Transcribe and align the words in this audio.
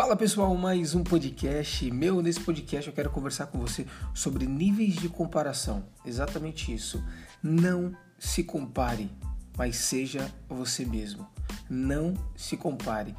Fala 0.00 0.14
pessoal, 0.14 0.54
mais 0.54 0.94
um 0.94 1.02
podcast 1.02 1.90
meu. 1.90 2.22
Nesse 2.22 2.38
podcast 2.38 2.88
eu 2.88 2.94
quero 2.94 3.10
conversar 3.10 3.48
com 3.48 3.58
você 3.58 3.84
sobre 4.14 4.46
níveis 4.46 4.94
de 4.94 5.08
comparação. 5.08 5.86
Exatamente 6.06 6.72
isso. 6.72 7.02
Não 7.42 7.92
se 8.16 8.44
compare, 8.44 9.10
mas 9.56 9.74
seja 9.74 10.32
você 10.48 10.84
mesmo. 10.84 11.26
Não 11.68 12.14
se 12.36 12.56
compare. 12.56 13.12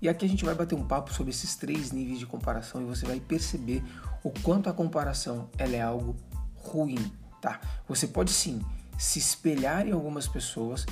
E 0.00 0.08
aqui 0.08 0.24
a 0.24 0.28
gente 0.28 0.42
vai 0.42 0.54
bater 0.54 0.74
um 0.74 0.86
papo 0.86 1.12
sobre 1.12 1.32
esses 1.32 1.54
três 1.54 1.92
níveis 1.92 2.18
de 2.18 2.24
comparação 2.24 2.80
e 2.80 2.86
você 2.86 3.04
vai 3.04 3.20
perceber 3.20 3.84
o 4.24 4.30
quanto 4.30 4.70
a 4.70 4.72
comparação 4.72 5.50
ela 5.58 5.76
é 5.76 5.82
algo 5.82 6.16
ruim, 6.54 7.12
tá? 7.42 7.60
Você 7.86 8.06
pode 8.06 8.30
sim 8.30 8.62
se 8.96 9.18
espelhar 9.18 9.86
em 9.86 9.92
algumas 9.92 10.26
pessoas, 10.26 10.86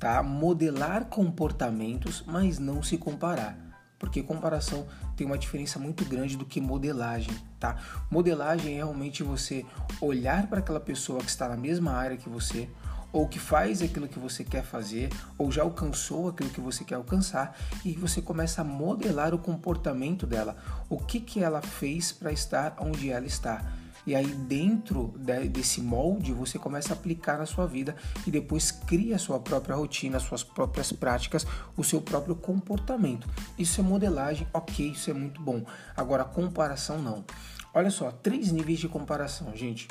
tá? 0.00 0.20
Modelar 0.20 1.04
comportamentos, 1.04 2.24
mas 2.26 2.58
não 2.58 2.82
se 2.82 2.98
comparar 2.98 3.69
porque 4.00 4.22
comparação 4.22 4.86
tem 5.14 5.26
uma 5.26 5.38
diferença 5.38 5.78
muito 5.78 6.06
grande 6.06 6.36
do 6.36 6.46
que 6.46 6.58
modelagem, 6.58 7.36
tá? 7.60 7.76
Modelagem 8.10 8.72
é 8.72 8.76
realmente 8.76 9.22
você 9.22 9.64
olhar 10.00 10.46
para 10.46 10.58
aquela 10.58 10.80
pessoa 10.80 11.20
que 11.20 11.28
está 11.28 11.46
na 11.46 11.56
mesma 11.56 11.92
área 11.92 12.16
que 12.16 12.28
você, 12.28 12.68
ou 13.12 13.28
que 13.28 13.38
faz 13.38 13.82
aquilo 13.82 14.08
que 14.08 14.18
você 14.18 14.42
quer 14.42 14.64
fazer, 14.64 15.10
ou 15.36 15.52
já 15.52 15.62
alcançou 15.62 16.30
aquilo 16.30 16.48
que 16.48 16.60
você 16.60 16.82
quer 16.82 16.94
alcançar, 16.94 17.54
e 17.84 17.92
você 17.92 18.22
começa 18.22 18.62
a 18.62 18.64
modelar 18.64 19.34
o 19.34 19.38
comportamento 19.38 20.26
dela, 20.26 20.56
o 20.88 20.96
que, 20.96 21.20
que 21.20 21.44
ela 21.44 21.60
fez 21.60 22.10
para 22.10 22.32
estar 22.32 22.76
onde 22.80 23.10
ela 23.10 23.26
está. 23.26 23.70
E 24.06 24.14
aí, 24.14 24.26
dentro 24.26 25.14
desse 25.50 25.80
molde, 25.80 26.32
você 26.32 26.58
começa 26.58 26.92
a 26.92 26.96
aplicar 26.96 27.38
na 27.38 27.46
sua 27.46 27.66
vida 27.66 27.94
e 28.26 28.30
depois 28.30 28.70
cria 28.70 29.16
a 29.16 29.18
sua 29.18 29.38
própria 29.38 29.76
rotina, 29.76 30.16
as 30.16 30.22
suas 30.22 30.42
próprias 30.42 30.92
práticas, 30.92 31.46
o 31.76 31.84
seu 31.84 32.00
próprio 32.00 32.34
comportamento. 32.34 33.28
Isso 33.58 33.80
é 33.80 33.84
modelagem, 33.84 34.46
ok, 34.52 34.90
isso 34.90 35.10
é 35.10 35.14
muito 35.14 35.40
bom. 35.42 35.64
Agora, 35.96 36.24
comparação 36.24 37.00
não. 37.00 37.24
Olha 37.72 37.90
só, 37.90 38.10
três 38.10 38.50
níveis 38.50 38.78
de 38.78 38.88
comparação, 38.88 39.54
gente. 39.54 39.86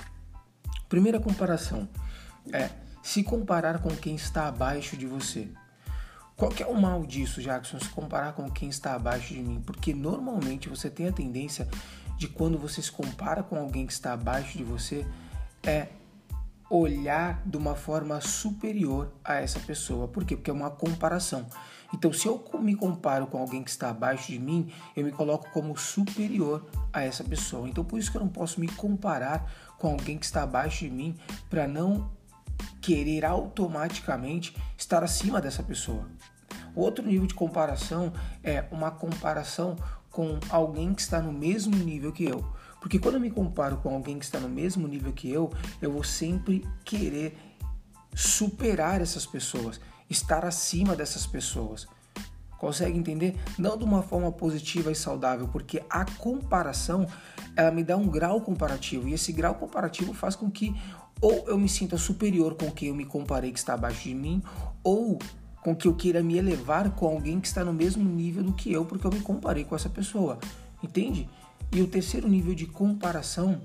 Primeira 0.90 1.20
comparação 1.20 1.88
é 2.52 2.70
se 3.04 3.24
comparar 3.24 3.80
com 3.80 3.90
quem 3.90 4.16
está 4.16 4.48
abaixo 4.48 4.98
de 4.98 5.06
você. 5.06 5.48
Qual 6.36 6.52
que 6.52 6.64
é 6.64 6.66
o 6.66 6.80
mal 6.80 7.06
disso, 7.06 7.42
Jackson? 7.42 7.80
Se 7.80 7.90
comparar 7.90 8.34
com 8.34 8.50
quem 8.50 8.70
está 8.70 8.96
abaixo 8.96 9.34
de 9.34 9.42
mim? 9.42 9.62
Porque 9.66 9.94
normalmente 9.94 10.70
você 10.70 10.90
tem 10.90 11.08
a 11.08 11.12
tendência 11.12 11.68
de 12.20 12.28
quando 12.28 12.58
você 12.58 12.82
se 12.82 12.92
compara 12.92 13.42
com 13.42 13.56
alguém 13.56 13.88
que 13.88 13.94
está 13.94 14.12
abaixo 14.12 14.58
de 14.58 14.64
você 14.64 15.08
é 15.64 15.88
olhar 16.70 17.42
de 17.46 17.56
uma 17.56 17.76
forma 17.76 18.20
superior 18.20 19.10
a 19.24 19.36
essa 19.36 19.58
pessoa. 19.62 20.06
Por 20.06 20.26
quê? 20.26 20.36
Porque 20.36 20.52
é 20.52 20.54
uma 20.54 20.70
comparação. 20.70 21.48
Então, 21.94 22.12
se 22.12 22.28
eu 22.28 22.46
me 22.60 22.76
comparo 22.76 23.26
com 23.26 23.38
alguém 23.38 23.64
que 23.64 23.70
está 23.70 23.90
abaixo 23.90 24.34
de 24.34 24.38
mim, 24.38 24.70
eu 24.98 25.06
me 25.06 25.14
coloco 25.14 25.50
como 25.52 25.76
superior 25.78 26.68
a 26.92 27.02
essa 27.02 27.24
pessoa. 27.24 27.70
Então, 27.70 27.86
por 27.86 27.98
isso 27.98 28.12
que 28.12 28.18
eu 28.18 28.22
não 28.22 28.28
posso 28.28 28.60
me 28.60 28.68
comparar 28.68 29.50
com 29.78 29.88
alguém 29.88 30.18
que 30.18 30.26
está 30.26 30.44
abaixo 30.44 30.80
de 30.84 30.92
mim 30.92 31.18
para 31.50 31.70
não 31.70 32.12
querer 32.82 33.24
automaticamente 33.24 34.56
estar 34.78 35.06
acima 35.06 35.40
dessa 35.40 35.64
pessoa. 35.64 36.06
Outro 36.76 37.06
nível 37.06 37.26
de 37.26 37.34
comparação 37.34 38.14
é 38.44 38.66
uma 38.72 38.92
comparação 38.92 39.76
com 40.12 40.40
alguém 40.50 40.94
que 40.94 41.02
está 41.02 41.22
no 41.22 41.32
mesmo 41.32 41.76
nível 41.76 42.12
que 42.12 42.24
eu. 42.24 42.44
Porque 42.80 42.98
quando 42.98 43.16
eu 43.16 43.22
me 43.22 43.30
comparo 43.30 43.78
com 43.78 43.94
alguém 43.94 44.18
que 44.18 44.26
está 44.26 44.40
no 44.40 44.50
mesmo 44.50 44.88
nível 44.88 45.12
que 45.12 45.30
eu, 45.30 45.52
eu 45.82 45.92
vou 45.92 46.04
sempre 46.04 46.66
querer 46.86 47.38
superar 48.16 49.02
essas 49.02 49.26
pessoas, 49.26 49.80
estar 50.10 50.46
acima 50.46 50.96
dessas 50.96 51.28
pessoas. 51.28 51.88
Consegue 52.58 52.98
entender? 52.98 53.38
Não 53.58 53.78
de 53.78 53.86
uma 53.86 54.02
forma 54.02 54.32
positiva 54.32 54.92
e 54.92 54.96
saudável, 54.96 55.48
porque 55.48 55.82
a 55.90 56.04
comparação 56.04 57.06
ela 57.56 57.72
me 57.72 57.84
dá 57.84 57.96
um 57.96 58.08
grau 58.08 58.42
comparativo 58.42 59.08
e 59.08 59.14
esse 59.14 59.32
grau 59.32 59.56
comparativo 59.56 60.14
faz 60.14 60.36
com 60.36 60.52
que 60.52 60.76
ou 61.22 61.46
eu 61.48 61.58
me 61.58 61.68
sinta 61.68 61.98
superior 61.98 62.56
com 62.56 62.72
quem 62.72 62.90
eu 62.90 62.96
me 62.96 63.06
comparei 63.06 63.52
que 63.52 63.60
está 63.60 63.74
abaixo 63.74 64.04
de 64.04 64.14
mim, 64.14 64.42
ou 64.84 65.20
com 65.70 65.76
que 65.76 65.88
eu 65.88 65.94
queira 65.94 66.24
me 66.24 66.36
elevar 66.36 66.90
com 66.92 67.06
alguém 67.06 67.40
que 67.40 67.48
está 67.48 67.64
no 67.64 67.72
mesmo 67.72 68.04
nível 68.04 68.44
do 68.44 68.54
que 68.54 68.72
eu, 68.72 68.86
porque 68.86 69.06
eu 69.06 69.12
me 69.12 69.20
comparei 69.20 69.64
com 69.64 69.76
essa 69.76 69.90
pessoa. 69.90 70.40
Entende? 70.82 71.30
E 71.72 71.80
o 71.80 71.88
terceiro 71.88 72.28
nível 72.28 72.56
de 72.56 72.66
comparação 72.66 73.62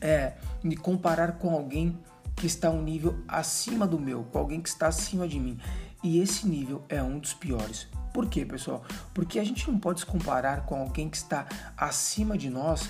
é 0.00 0.34
me 0.62 0.74
comparar 0.74 1.32
com 1.32 1.50
alguém 1.50 1.98
que 2.34 2.46
está 2.46 2.70
um 2.70 2.80
nível 2.80 3.18
acima 3.28 3.86
do 3.86 3.98
meu, 3.98 4.24
com 4.24 4.38
alguém 4.38 4.62
que 4.62 4.70
está 4.70 4.86
acima 4.86 5.28
de 5.28 5.38
mim. 5.38 5.58
E 6.02 6.18
esse 6.18 6.48
nível 6.48 6.82
é 6.88 7.02
um 7.02 7.18
dos 7.18 7.34
piores. 7.34 7.86
Por 8.14 8.26
quê, 8.26 8.46
pessoal? 8.46 8.82
Porque 9.12 9.38
a 9.38 9.44
gente 9.44 9.70
não 9.70 9.78
pode 9.78 10.00
se 10.00 10.06
comparar 10.06 10.64
com 10.64 10.76
alguém 10.76 11.10
que 11.10 11.16
está 11.18 11.46
acima 11.76 12.38
de 12.38 12.48
nós, 12.48 12.88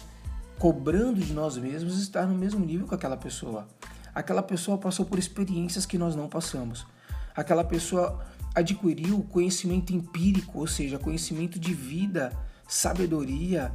cobrando 0.60 1.20
de 1.20 1.32
nós 1.32 1.56
mesmos 1.56 2.00
estar 2.00 2.24
no 2.26 2.36
mesmo 2.36 2.64
nível 2.64 2.86
que 2.86 2.94
aquela 2.94 3.16
pessoa. 3.16 3.66
Aquela 4.14 4.42
pessoa 4.44 4.78
passou 4.78 5.04
por 5.04 5.18
experiências 5.18 5.84
que 5.84 5.98
nós 5.98 6.14
não 6.14 6.28
passamos 6.28 6.86
aquela 7.34 7.64
pessoa 7.64 8.20
adquiriu 8.54 9.22
conhecimento 9.30 9.94
empírico, 9.94 10.58
ou 10.58 10.66
seja, 10.66 10.98
conhecimento 10.98 11.58
de 11.58 11.72
vida, 11.72 12.32
sabedoria, 12.68 13.72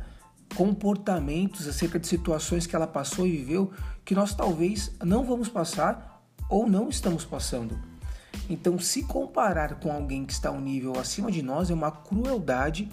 comportamentos 0.56 1.68
acerca 1.68 2.00
de 2.00 2.08
situações 2.08 2.66
que 2.66 2.76
ela 2.76 2.88
passou 2.88 3.28
e 3.28 3.32
viveu 3.32 3.72
que 4.06 4.16
nós 4.16 4.34
talvez 4.34 4.92
não 5.04 5.24
vamos 5.24 5.50
passar 5.50 6.24
ou 6.50 6.68
não 6.70 6.90
estamos 6.90 7.26
passando. 7.26 7.78
Então, 8.50 8.80
se 8.80 9.04
comparar 9.04 9.76
com 9.76 9.92
alguém 9.92 10.26
que 10.26 10.32
está 10.32 10.52
um 10.52 10.62
nível 10.62 10.98
acima 10.98 11.32
de 11.32 11.42
nós 11.42 11.70
é 11.70 11.74
uma 11.74 11.92
crueldade 11.92 12.90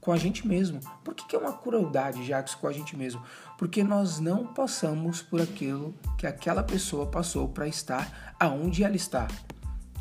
com 0.00 0.12
a 0.12 0.16
gente 0.16 0.46
mesmo. 0.46 0.80
Por 1.02 1.14
que, 1.14 1.34
é 1.34 1.38
uma 1.38 1.52
crueldade, 1.52 2.26
Jacques, 2.26 2.54
com 2.54 2.66
a 2.66 2.72
gente 2.72 2.96
mesmo? 2.96 3.22
Porque 3.56 3.82
nós 3.82 4.20
não 4.20 4.46
passamos 4.46 5.22
por 5.22 5.40
aquilo 5.40 5.94
que 6.16 6.26
aquela 6.26 6.62
pessoa 6.62 7.06
passou 7.06 7.48
para 7.48 7.66
estar 7.66 8.34
aonde 8.38 8.84
ela 8.84 8.96
está 8.96 9.28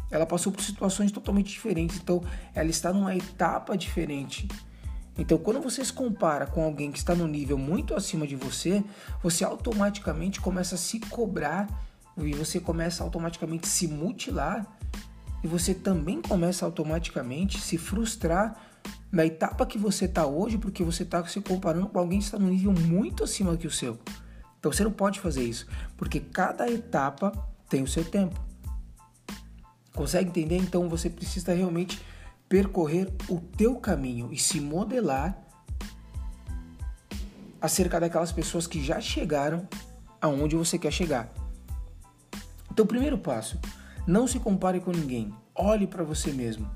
ela 0.10 0.26
passou 0.26 0.52
por 0.52 0.62
situações 0.62 1.12
totalmente 1.12 1.52
diferentes, 1.52 1.98
então 1.98 2.22
ela 2.54 2.70
está 2.70 2.94
numa 2.94 3.16
etapa 3.16 3.78
diferente. 3.78 4.48
Então, 5.18 5.38
quando 5.38 5.60
você 5.60 5.84
se 5.84 5.92
compara 5.92 6.46
com 6.46 6.64
alguém 6.64 6.92
que 6.92 7.00
está 7.00 7.16
no 7.16 7.28
nível 7.28 7.58
muito 7.58 7.96
acima 7.96 8.28
de 8.28 8.36
você, 8.36 8.84
você 9.22 9.44
automaticamente 9.44 10.40
começa 10.40 10.76
a 10.76 10.78
se 10.78 11.00
cobrar 11.00 11.68
e 12.18 12.34
você 12.34 12.60
começa 12.60 13.04
automaticamente 13.04 13.66
a 13.66 13.70
se 13.70 13.88
mutilar 13.88 14.66
e 15.44 15.48
você 15.48 15.74
também 15.74 16.22
começa 16.22 16.66
automaticamente 16.66 17.58
a 17.58 17.60
se 17.60 17.78
frustrar 17.78 18.56
na 19.12 19.26
etapa 19.26 19.66
que 19.66 19.78
você 19.78 20.06
está 20.06 20.26
hoje, 20.26 20.58
porque 20.58 20.84
você 20.84 21.04
está 21.04 21.26
se 21.26 21.42
comparando 21.42 21.88
com 21.88 21.98
alguém 21.98 22.20
que 22.20 22.26
está 22.26 22.38
no 22.38 22.48
nível 22.48 22.74
muito 22.74 23.24
acima 23.24 23.58
que 23.58 23.68
o 23.68 23.72
seu. 23.72 23.98
Então, 24.60 24.72
você 24.72 24.84
não 24.84 24.92
pode 24.92 25.20
fazer 25.20 25.44
isso, 25.44 25.68
porque 25.96 26.20
cada 26.20 26.70
etapa 26.70 27.32
tem 27.70 27.82
o 27.82 27.88
seu 27.88 28.06
tempo. 28.06 28.47
Consegue 29.98 30.30
entender? 30.30 30.58
Então 30.58 30.88
você 30.88 31.10
precisa 31.10 31.56
realmente 31.56 32.00
percorrer 32.48 33.12
o 33.28 33.40
teu 33.40 33.78
caminho 33.78 34.32
e 34.32 34.38
se 34.38 34.62
modelar 34.62 35.36
acerca 37.60 38.00
daquelas 38.00 38.32
pessoas 38.32 38.68
que 38.68 38.82
já 38.84 39.02
chegaram 39.02 39.68
aonde 40.22 40.56
você 40.56 40.78
quer 40.78 40.92
chegar. 40.92 41.34
Então, 42.72 42.86
primeiro 42.86 43.18
passo, 43.18 43.60
não 44.06 44.28
se 44.28 44.40
compare 44.40 44.80
com 44.80 44.92
ninguém. 44.92 45.34
Olhe 45.56 45.88
para 45.88 46.04
você 46.04 46.32
mesmo. 46.32 46.70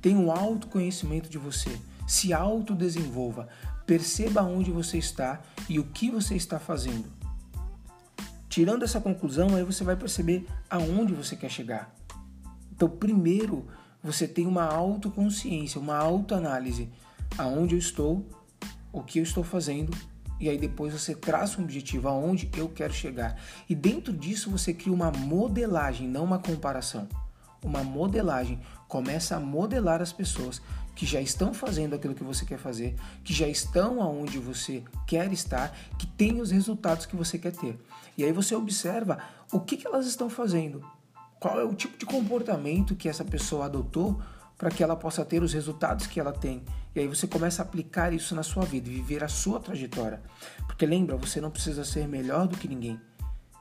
Tenha 0.00 0.16
um 0.16 0.30
autoconhecimento 0.30 1.28
de 1.28 1.36
você. 1.36 1.76
Se 2.06 2.32
autodesenvolva. 2.32 3.48
Perceba 3.86 4.42
onde 4.42 4.70
você 4.70 4.98
está 4.98 5.40
e 5.68 5.80
o 5.80 5.84
que 5.84 6.12
você 6.12 6.36
está 6.36 6.60
fazendo. 6.60 7.06
Tirando 8.48 8.84
essa 8.84 9.00
conclusão, 9.00 9.56
aí 9.56 9.64
você 9.64 9.82
vai 9.82 9.96
perceber 9.96 10.46
aonde 10.70 11.12
você 11.12 11.34
quer 11.34 11.50
chegar. 11.50 11.97
Então, 12.78 12.88
primeiro, 12.88 13.66
você 14.00 14.28
tem 14.28 14.46
uma 14.46 14.62
autoconsciência, 14.62 15.80
uma 15.80 15.96
autoanálise. 15.96 16.88
Aonde 17.36 17.74
eu 17.74 17.78
estou, 17.80 18.24
o 18.92 19.02
que 19.02 19.18
eu 19.18 19.24
estou 19.24 19.42
fazendo, 19.42 19.92
e 20.38 20.48
aí 20.48 20.56
depois 20.56 20.92
você 20.92 21.12
traça 21.12 21.60
um 21.60 21.64
objetivo 21.64 22.06
aonde 22.06 22.48
eu 22.56 22.68
quero 22.68 22.92
chegar. 22.92 23.36
E 23.68 23.74
dentro 23.74 24.12
disso 24.12 24.48
você 24.48 24.72
cria 24.72 24.92
uma 24.92 25.10
modelagem, 25.10 26.06
não 26.06 26.22
uma 26.22 26.38
comparação. 26.38 27.08
Uma 27.64 27.82
modelagem 27.82 28.60
começa 28.86 29.34
a 29.34 29.40
modelar 29.40 30.00
as 30.00 30.12
pessoas 30.12 30.62
que 30.94 31.04
já 31.04 31.20
estão 31.20 31.52
fazendo 31.52 31.96
aquilo 31.96 32.14
que 32.14 32.22
você 32.22 32.44
quer 32.44 32.58
fazer, 32.58 32.94
que 33.24 33.34
já 33.34 33.48
estão 33.48 34.00
aonde 34.00 34.38
você 34.38 34.84
quer 35.04 35.32
estar, 35.32 35.76
que 35.98 36.06
têm 36.06 36.40
os 36.40 36.52
resultados 36.52 37.06
que 37.06 37.16
você 37.16 37.38
quer 37.38 37.50
ter. 37.50 37.76
E 38.16 38.22
aí 38.22 38.30
você 38.30 38.54
observa 38.54 39.18
o 39.50 39.58
que, 39.58 39.76
que 39.76 39.86
elas 39.86 40.06
estão 40.06 40.30
fazendo, 40.30 40.80
qual 41.38 41.60
é 41.60 41.64
o 41.64 41.74
tipo 41.74 41.96
de 41.98 42.06
comportamento 42.06 42.96
que 42.96 43.08
essa 43.08 43.24
pessoa 43.24 43.66
adotou 43.66 44.20
para 44.56 44.70
que 44.70 44.82
ela 44.82 44.96
possa 44.96 45.24
ter 45.24 45.42
os 45.42 45.52
resultados 45.52 46.06
que 46.06 46.18
ela 46.18 46.32
tem. 46.32 46.64
E 46.94 46.98
aí 46.98 47.06
você 47.06 47.28
começa 47.28 47.62
a 47.62 47.64
aplicar 47.64 48.12
isso 48.12 48.34
na 48.34 48.42
sua 48.42 48.64
vida, 48.64 48.90
viver 48.90 49.22
a 49.22 49.28
sua 49.28 49.60
trajetória. 49.60 50.20
Porque 50.66 50.84
lembra, 50.84 51.16
você 51.16 51.40
não 51.40 51.50
precisa 51.50 51.84
ser 51.84 52.08
melhor 52.08 52.48
do 52.48 52.56
que 52.56 52.66
ninguém. 52.66 53.00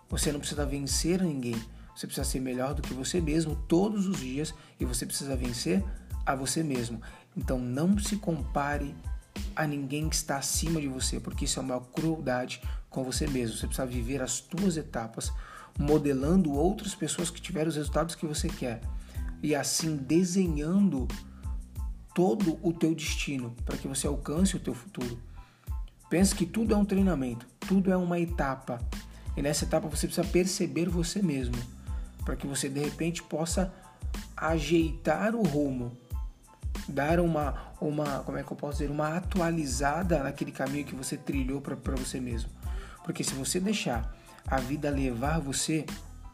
Você 0.09 0.31
não 0.31 0.39
precisa 0.39 0.65
vencer 0.65 1.21
ninguém. 1.21 1.55
Você 1.95 2.07
precisa 2.07 2.27
ser 2.27 2.39
melhor 2.39 2.73
do 2.73 2.81
que 2.81 2.93
você 2.93 3.21
mesmo 3.21 3.55
todos 3.67 4.07
os 4.07 4.19
dias 4.19 4.53
e 4.79 4.85
você 4.85 5.05
precisa 5.05 5.35
vencer 5.35 5.83
a 6.25 6.35
você 6.35 6.63
mesmo. 6.63 6.99
Então 7.35 7.59
não 7.59 7.97
se 7.99 8.17
compare 8.17 8.95
a 9.55 9.67
ninguém 9.67 10.09
que 10.09 10.15
está 10.15 10.37
acima 10.37 10.81
de 10.81 10.87
você, 10.87 11.19
porque 11.19 11.45
isso 11.45 11.59
é 11.59 11.63
uma 11.63 11.79
crueldade 11.79 12.61
com 12.89 13.03
você 13.03 13.27
mesmo. 13.27 13.55
Você 13.55 13.67
precisa 13.67 13.87
viver 13.87 14.21
as 14.21 14.39
tuas 14.39 14.77
etapas, 14.77 15.31
modelando 15.77 16.51
outras 16.53 16.95
pessoas 16.95 17.29
que 17.29 17.41
tiveram 17.41 17.69
os 17.69 17.75
resultados 17.75 18.15
que 18.15 18.25
você 18.25 18.47
quer 18.47 18.81
e 19.41 19.53
assim 19.53 19.95
desenhando 19.95 21.07
todo 22.15 22.57
o 22.61 22.73
teu 22.73 22.95
destino 22.95 23.55
para 23.65 23.77
que 23.77 23.87
você 23.87 24.07
alcance 24.07 24.55
o 24.55 24.59
teu 24.59 24.73
futuro. 24.73 25.19
Pense 26.09 26.33
que 26.33 26.45
tudo 26.45 26.73
é 26.73 26.77
um 26.77 26.85
treinamento, 26.85 27.45
tudo 27.59 27.91
é 27.91 27.97
uma 27.97 28.19
etapa. 28.19 28.79
E 29.35 29.41
nessa 29.41 29.65
etapa 29.65 29.87
você 29.87 30.07
precisa 30.07 30.27
perceber 30.27 30.89
você 30.89 31.21
mesmo, 31.21 31.55
para 32.25 32.35
que 32.35 32.47
você 32.47 32.69
de 32.69 32.79
repente 32.79 33.21
possa 33.21 33.71
ajeitar 34.35 35.35
o 35.35 35.43
rumo 35.43 35.91
dar 36.87 37.19
uma, 37.19 37.55
uma, 37.81 38.19
como 38.19 38.37
é 38.37 38.43
que 38.43 38.51
eu 38.51 38.57
posso 38.57 38.79
dizer, 38.79 38.91
uma 38.91 39.17
atualizada 39.17 40.23
naquele 40.23 40.51
caminho 40.51 40.85
que 40.85 40.95
você 40.95 41.17
trilhou 41.17 41.61
para 41.61 41.95
você 41.95 42.19
mesmo. 42.19 42.49
Porque 43.03 43.23
se 43.23 43.33
você 43.33 43.59
deixar 43.59 44.15
a 44.47 44.57
vida 44.57 44.89
levar 44.89 45.39
você, 45.39 45.85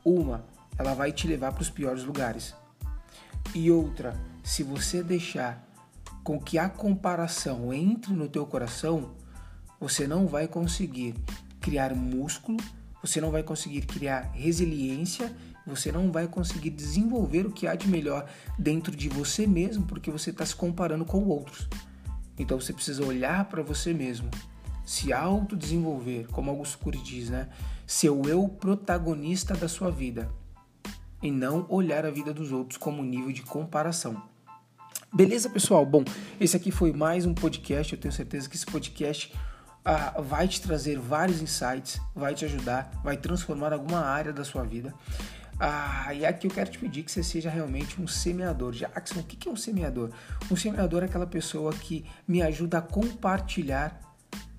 uma, 0.05 0.45
ela 0.77 0.93
vai 0.93 1.11
te 1.11 1.27
levar 1.27 1.51
para 1.51 1.61
os 1.61 1.69
piores 1.69 2.03
lugares. 2.03 2.55
E 3.53 3.69
outra, 3.69 4.15
se 4.43 4.63
você 4.63 5.03
deixar 5.03 5.67
com 6.23 6.39
que 6.39 6.57
a 6.57 6.69
comparação 6.69 7.73
entre 7.73 8.13
no 8.13 8.29
teu 8.29 8.45
coração, 8.45 9.11
você 9.79 10.07
não 10.07 10.27
vai 10.27 10.47
conseguir 10.47 11.15
criar 11.59 11.93
músculo, 11.93 12.57
você 13.01 13.19
não 13.19 13.31
vai 13.31 13.43
conseguir 13.43 13.81
criar 13.81 14.31
resiliência 14.33 15.35
você 15.65 15.91
não 15.91 16.11
vai 16.11 16.27
conseguir 16.27 16.69
desenvolver 16.69 17.45
o 17.45 17.51
que 17.51 17.67
há 17.67 17.75
de 17.75 17.87
melhor 17.87 18.29
dentro 18.59 18.95
de 18.95 19.07
você 19.07 19.47
mesmo 19.47 19.85
porque 19.85 20.11
você 20.11 20.29
está 20.29 20.45
se 20.45 20.55
comparando 20.55 21.05
com 21.05 21.23
outros. 21.23 21.67
Então 22.37 22.59
você 22.59 22.73
precisa 22.73 23.05
olhar 23.05 23.45
para 23.45 23.61
você 23.61 23.93
mesmo, 23.93 24.29
se 24.85 25.13
autodesenvolver, 25.13 26.27
como 26.27 26.49
Augusto 26.49 26.77
Cury 26.77 26.97
diz, 26.99 27.29
né? 27.29 27.49
Ser 27.85 28.09
o 28.09 28.27
eu 28.27 28.47
protagonista 28.47 29.55
da 29.55 29.67
sua 29.67 29.89
vida 29.89 30.29
e 31.21 31.31
não 31.31 31.65
olhar 31.69 32.05
a 32.05 32.11
vida 32.11 32.33
dos 32.33 32.51
outros 32.51 32.77
como 32.77 33.03
nível 33.03 33.31
de 33.31 33.41
comparação. 33.41 34.21
Beleza, 35.13 35.49
pessoal? 35.49 35.85
Bom, 35.85 36.03
esse 36.39 36.57
aqui 36.57 36.71
foi 36.71 36.91
mais 36.91 37.25
um 37.25 37.33
podcast. 37.33 37.93
Eu 37.93 37.99
tenho 37.99 38.11
certeza 38.11 38.49
que 38.49 38.55
esse 38.55 38.65
podcast 38.65 39.31
ah, 39.85 40.19
vai 40.19 40.47
te 40.47 40.61
trazer 40.61 40.97
vários 40.97 41.41
insights, 41.41 42.01
vai 42.15 42.33
te 42.33 42.45
ajudar, 42.45 42.91
vai 43.03 43.15
transformar 43.15 43.73
alguma 43.73 43.99
área 43.99 44.33
da 44.33 44.43
sua 44.43 44.63
vida. 44.63 44.93
Ah, 45.59 46.13
e 46.13 46.25
aqui 46.25 46.47
eu 46.47 46.51
quero 46.51 46.71
te 46.71 46.79
pedir 46.79 47.03
que 47.03 47.11
você 47.11 47.23
seja 47.23 47.49
realmente 47.49 48.01
um 48.01 48.07
semeador. 48.07 48.73
Jackson, 48.73 49.19
o 49.19 49.23
que 49.23 49.47
é 49.47 49.51
um 49.51 49.55
semeador? 49.55 50.09
Um 50.51 50.55
semeador 50.55 51.03
é 51.03 51.05
aquela 51.05 51.27
pessoa 51.27 51.71
que 51.73 52.03
me 52.27 52.41
ajuda 52.41 52.79
a 52.79 52.81
compartilhar 52.81 53.99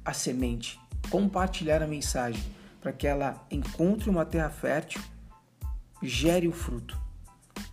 a 0.04 0.12
semente, 0.12 0.80
compartilhar 1.10 1.82
a 1.82 1.86
mensagem, 1.86 2.42
para 2.80 2.92
que 2.92 3.06
ela 3.06 3.44
encontre 3.50 4.10
uma 4.10 4.24
terra 4.24 4.50
fértil, 4.50 5.00
gere 6.02 6.46
o 6.46 6.52
fruto. 6.52 6.98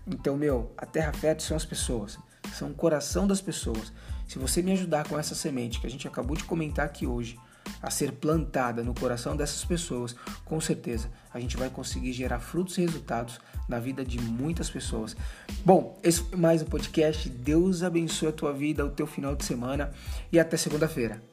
Então, 0.07 0.37
meu, 0.37 0.73
a 0.77 0.85
terra 0.85 1.11
fértil 1.11 1.47
são 1.47 1.57
as 1.57 1.65
pessoas, 1.65 2.17
são 2.53 2.71
o 2.71 2.73
coração 2.73 3.27
das 3.27 3.41
pessoas. 3.41 3.91
Se 4.27 4.39
você 4.39 4.61
me 4.61 4.71
ajudar 4.71 5.07
com 5.07 5.19
essa 5.19 5.35
semente 5.35 5.79
que 5.79 5.87
a 5.87 5.89
gente 5.89 6.07
acabou 6.07 6.37
de 6.37 6.45
comentar 6.45 6.85
aqui 6.85 7.05
hoje, 7.05 7.37
a 7.81 7.89
ser 7.89 8.11
plantada 8.13 8.83
no 8.83 8.93
coração 8.93 9.35
dessas 9.35 9.63
pessoas, 9.65 10.15
com 10.45 10.59
certeza 10.61 11.09
a 11.33 11.39
gente 11.39 11.57
vai 11.57 11.69
conseguir 11.69 12.13
gerar 12.13 12.39
frutos 12.39 12.77
e 12.77 12.81
resultados 12.81 13.39
na 13.67 13.79
vida 13.79 14.03
de 14.03 14.19
muitas 14.19 14.69
pessoas. 14.69 15.15
Bom, 15.63 15.97
esse 16.03 16.21
foi 16.21 16.37
mais 16.37 16.61
um 16.61 16.65
podcast. 16.65 17.29
Deus 17.29 17.83
abençoe 17.83 18.29
a 18.29 18.33
tua 18.33 18.53
vida, 18.53 18.85
o 18.85 18.89
teu 18.89 19.07
final 19.07 19.35
de 19.35 19.45
semana 19.45 19.91
e 20.31 20.39
até 20.39 20.57
segunda-feira. 20.57 21.30